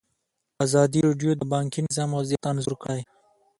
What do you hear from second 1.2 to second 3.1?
د بانکي نظام وضعیت انځور کړی.